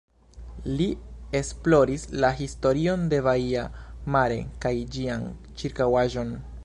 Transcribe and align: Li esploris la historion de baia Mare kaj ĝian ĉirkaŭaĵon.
Li 0.77 0.85
esploris 1.39 2.05
la 2.25 2.31
historion 2.39 3.05
de 3.13 3.19
baia 3.27 3.67
Mare 4.17 4.41
kaj 4.65 4.73
ĝian 4.97 5.29
ĉirkaŭaĵon. 5.63 6.35